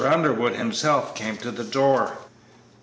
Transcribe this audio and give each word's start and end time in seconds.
Underwood 0.03 0.55
himself 0.55 1.13
came 1.13 1.37
to 1.37 1.51
the 1.51 1.63
door. 1.63 2.17